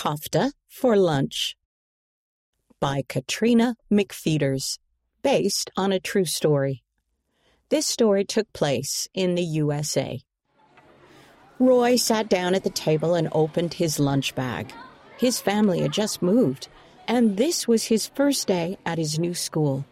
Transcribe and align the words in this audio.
Kofta 0.00 0.52
for 0.66 0.96
Lunch 0.96 1.58
by 2.80 3.02
Katrina 3.06 3.76
McFeeters, 3.92 4.78
based 5.22 5.70
on 5.76 5.92
a 5.92 6.00
true 6.00 6.24
story. 6.24 6.82
This 7.68 7.86
story 7.86 8.24
took 8.24 8.50
place 8.54 9.08
in 9.12 9.34
the 9.34 9.42
USA. 9.42 10.22
Roy 11.58 11.96
sat 11.96 12.30
down 12.30 12.54
at 12.54 12.64
the 12.64 12.70
table 12.70 13.14
and 13.14 13.28
opened 13.32 13.74
his 13.74 14.00
lunch 14.00 14.34
bag. 14.34 14.72
His 15.18 15.38
family 15.38 15.82
had 15.82 15.92
just 15.92 16.22
moved, 16.22 16.68
and 17.06 17.36
this 17.36 17.68
was 17.68 17.84
his 17.84 18.06
first 18.06 18.48
day 18.48 18.78
at 18.86 18.96
his 18.96 19.18
new 19.18 19.34
school. 19.34 19.84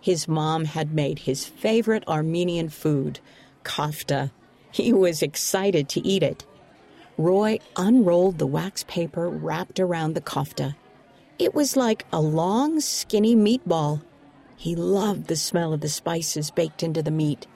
His 0.00 0.26
mom 0.26 0.64
had 0.64 0.94
made 0.94 1.18
his 1.18 1.44
favorite 1.44 2.08
Armenian 2.08 2.70
food, 2.70 3.20
kofta. 3.62 4.30
He 4.70 4.94
was 4.94 5.20
excited 5.20 5.90
to 5.90 6.00
eat 6.00 6.22
it. 6.22 6.46
Roy 7.16 7.58
unrolled 7.76 8.38
the 8.38 8.46
wax 8.46 8.84
paper 8.88 9.28
wrapped 9.28 9.78
around 9.78 10.14
the 10.14 10.20
kofta. 10.20 10.74
It 11.38 11.54
was 11.54 11.76
like 11.76 12.06
a 12.12 12.20
long, 12.20 12.80
skinny 12.80 13.36
meatball. 13.36 14.02
He 14.56 14.74
loved 14.74 15.26
the 15.26 15.36
smell 15.36 15.72
of 15.72 15.80
the 15.80 15.88
spices 15.88 16.50
baked 16.50 16.82
into 16.82 17.02
the 17.02 17.10
meat, 17.10 17.46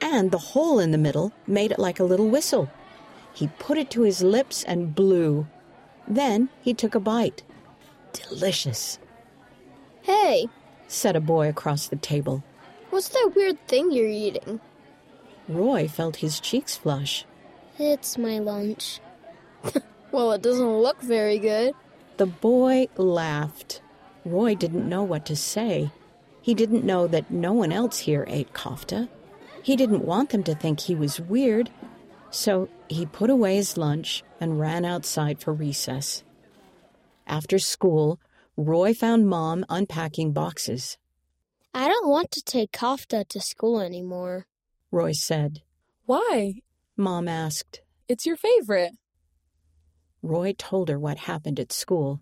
and 0.00 0.30
the 0.30 0.38
hole 0.38 0.78
in 0.78 0.90
the 0.90 0.98
middle 0.98 1.32
made 1.46 1.72
it 1.72 1.78
like 1.78 2.00
a 2.00 2.04
little 2.04 2.28
whistle. 2.28 2.70
He 3.32 3.48
put 3.58 3.78
it 3.78 3.90
to 3.92 4.02
his 4.02 4.22
lips 4.22 4.64
and 4.64 4.94
blew. 4.94 5.46
Then 6.06 6.48
he 6.62 6.74
took 6.74 6.94
a 6.94 7.00
bite. 7.00 7.42
Delicious, 8.12 8.98
Hey, 10.02 10.48
said 10.86 11.16
a 11.16 11.20
boy 11.20 11.48
across 11.48 11.86
the 11.86 11.96
table. 11.96 12.42
what's 12.88 13.10
that 13.10 13.32
weird 13.36 13.58
thing 13.68 13.92
you're 13.92 14.08
eating? 14.08 14.60
Roy 15.46 15.86
felt 15.86 16.16
his 16.16 16.40
cheeks 16.40 16.76
flush. 16.76 17.26
It's 17.78 18.18
my 18.18 18.38
lunch. 18.40 19.00
well, 20.12 20.32
it 20.32 20.42
doesn't 20.42 20.78
look 20.78 21.00
very 21.00 21.38
good. 21.38 21.74
The 22.16 22.26
boy 22.26 22.88
laughed. 22.96 23.80
Roy 24.24 24.56
didn't 24.56 24.88
know 24.88 25.04
what 25.04 25.24
to 25.26 25.36
say. 25.36 25.92
He 26.42 26.54
didn't 26.54 26.84
know 26.84 27.06
that 27.06 27.30
no 27.30 27.52
one 27.52 27.70
else 27.70 28.00
here 28.00 28.24
ate 28.28 28.52
kofta. 28.52 29.08
He 29.62 29.76
didn't 29.76 30.04
want 30.04 30.30
them 30.30 30.42
to 30.44 30.54
think 30.54 30.80
he 30.80 30.94
was 30.94 31.20
weird, 31.20 31.70
so 32.30 32.68
he 32.88 33.06
put 33.06 33.30
away 33.30 33.56
his 33.56 33.76
lunch 33.76 34.24
and 34.40 34.58
ran 34.58 34.84
outside 34.84 35.40
for 35.40 35.52
recess. 35.52 36.24
After 37.26 37.58
school, 37.58 38.18
Roy 38.56 38.94
found 38.94 39.28
Mom 39.28 39.64
unpacking 39.68 40.32
boxes. 40.32 40.98
I 41.74 41.86
don't 41.86 42.08
want 42.08 42.30
to 42.32 42.42
take 42.42 42.72
kofta 42.72 43.28
to 43.28 43.40
school 43.40 43.80
anymore. 43.80 44.46
Roy 44.90 45.12
said. 45.12 45.62
Why? 46.06 46.62
Mom 47.00 47.28
asked. 47.28 47.80
It's 48.08 48.26
your 48.26 48.36
favorite. 48.36 48.90
Roy 50.20 50.52
told 50.58 50.88
her 50.88 50.98
what 50.98 51.18
happened 51.18 51.60
at 51.60 51.72
school. 51.72 52.20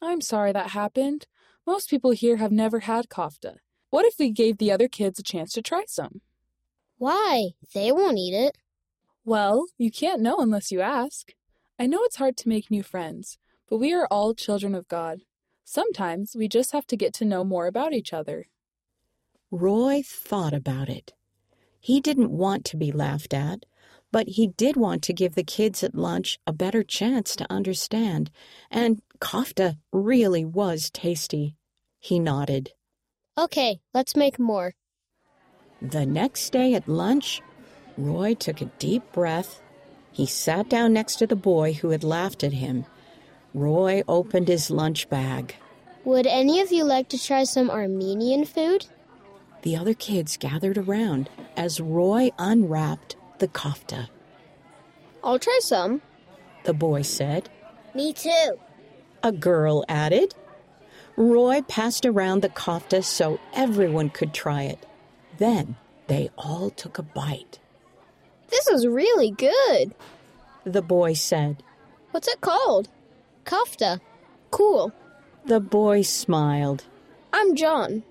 I'm 0.00 0.20
sorry 0.20 0.52
that 0.52 0.70
happened. 0.70 1.26
Most 1.66 1.90
people 1.90 2.12
here 2.12 2.36
have 2.36 2.52
never 2.52 2.80
had 2.80 3.08
kofta. 3.08 3.56
What 3.90 4.04
if 4.04 4.14
we 4.16 4.30
gave 4.30 4.58
the 4.58 4.70
other 4.70 4.86
kids 4.86 5.18
a 5.18 5.24
chance 5.24 5.52
to 5.54 5.62
try 5.62 5.86
some? 5.88 6.20
Why? 6.98 7.50
They 7.74 7.90
won't 7.90 8.18
eat 8.18 8.32
it. 8.32 8.56
Well, 9.24 9.66
you 9.76 9.90
can't 9.90 10.22
know 10.22 10.36
unless 10.36 10.70
you 10.70 10.80
ask. 10.80 11.32
I 11.76 11.88
know 11.88 12.04
it's 12.04 12.16
hard 12.16 12.36
to 12.36 12.48
make 12.48 12.70
new 12.70 12.84
friends, 12.84 13.38
but 13.68 13.78
we 13.78 13.92
are 13.92 14.06
all 14.08 14.34
children 14.34 14.76
of 14.76 14.86
God. 14.86 15.22
Sometimes 15.64 16.36
we 16.36 16.46
just 16.46 16.70
have 16.70 16.86
to 16.86 16.96
get 16.96 17.12
to 17.14 17.24
know 17.24 17.42
more 17.42 17.66
about 17.66 17.92
each 17.92 18.12
other. 18.12 18.46
Roy 19.50 20.00
thought 20.06 20.52
about 20.54 20.88
it. 20.88 21.12
He 21.80 22.00
didn't 22.00 22.30
want 22.30 22.64
to 22.66 22.76
be 22.76 22.92
laughed 22.92 23.34
at, 23.34 23.64
but 24.12 24.28
he 24.28 24.46
did 24.46 24.76
want 24.76 25.02
to 25.02 25.12
give 25.12 25.34
the 25.34 25.44
kids 25.44 25.82
at 25.82 25.94
lunch 25.94 26.38
a 26.46 26.52
better 26.52 26.82
chance 26.82 27.36
to 27.36 27.52
understand, 27.52 28.30
and 28.70 29.02
kofta 29.20 29.78
really 29.92 30.44
was 30.44 30.90
tasty. 30.90 31.54
He 31.98 32.18
nodded. 32.18 32.72
Okay, 33.38 33.80
let's 33.92 34.16
make 34.16 34.38
more. 34.38 34.74
The 35.82 36.06
next 36.06 36.50
day 36.50 36.74
at 36.74 36.88
lunch, 36.88 37.42
Roy 37.98 38.34
took 38.34 38.60
a 38.60 38.70
deep 38.78 39.12
breath. 39.12 39.60
He 40.12 40.24
sat 40.24 40.68
down 40.70 40.92
next 40.92 41.16
to 41.16 41.26
the 41.26 41.36
boy 41.36 41.74
who 41.74 41.90
had 41.90 42.04
laughed 42.04 42.42
at 42.42 42.54
him. 42.54 42.86
Roy 43.52 44.02
opened 44.08 44.48
his 44.48 44.70
lunch 44.70 45.08
bag. 45.08 45.54
Would 46.04 46.26
any 46.26 46.60
of 46.60 46.72
you 46.72 46.84
like 46.84 47.08
to 47.10 47.22
try 47.22 47.44
some 47.44 47.70
Armenian 47.70 48.44
food? 48.44 48.86
The 49.62 49.76
other 49.76 49.94
kids 49.94 50.36
gathered 50.36 50.78
around 50.78 51.28
as 51.56 51.80
Roy 51.80 52.30
unwrapped 52.38 53.16
the 53.38 53.48
kofta. 53.48 54.08
I'll 55.22 55.38
try 55.38 55.58
some. 55.62 56.02
The 56.64 56.74
boy 56.74 57.02
said. 57.02 57.48
Me 57.94 58.12
too. 58.12 58.58
A 59.22 59.32
girl 59.32 59.84
added. 59.88 60.34
Roy 61.16 61.62
passed 61.62 62.04
around 62.04 62.42
the 62.42 62.48
kofta 62.48 63.02
so 63.02 63.40
everyone 63.54 64.10
could 64.10 64.34
try 64.34 64.64
it. 64.64 64.84
Then 65.38 65.76
they 66.06 66.30
all 66.36 66.70
took 66.70 66.98
a 66.98 67.02
bite. 67.02 67.58
This 68.48 68.68
is 68.68 68.86
really 68.86 69.30
good. 69.30 69.94
The 70.64 70.82
boy 70.82 71.14
said. 71.14 71.62
What's 72.10 72.28
it 72.28 72.40
called? 72.40 72.88
Kofta. 73.44 74.00
Cool. 74.50 74.92
The 75.44 75.60
boy 75.60 76.02
smiled. 76.02 76.84
I'm 77.32 77.54
John. 77.54 78.02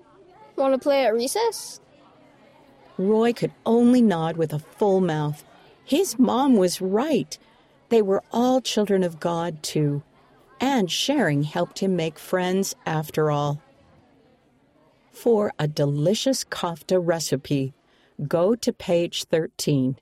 Want 0.56 0.74
to 0.74 0.78
play 0.78 1.04
at 1.04 1.14
recess? 1.14 1.80
Roy 2.98 3.32
could 3.32 3.52
only 3.64 4.00
nod 4.00 4.36
with 4.36 4.52
a 4.52 4.58
full 4.58 5.00
mouth. 5.00 5.44
His 5.84 6.18
mom 6.18 6.56
was 6.56 6.80
right. 6.80 7.38
They 7.88 8.02
were 8.02 8.22
all 8.32 8.60
children 8.60 9.02
of 9.02 9.20
God, 9.20 9.62
too. 9.62 10.02
And 10.60 10.90
sharing 10.90 11.42
helped 11.42 11.80
him 11.80 11.94
make 11.96 12.18
friends 12.18 12.74
after 12.86 13.30
all. 13.30 13.60
For 15.10 15.52
a 15.58 15.68
delicious 15.68 16.44
kofta 16.44 16.98
recipe, 17.02 17.74
go 18.26 18.54
to 18.54 18.72
page 18.72 19.24
13. 19.24 19.98